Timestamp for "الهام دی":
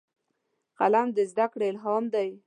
1.71-2.29